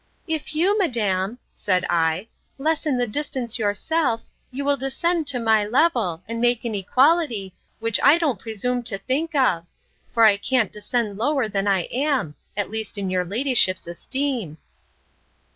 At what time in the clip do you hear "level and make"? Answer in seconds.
5.63-6.65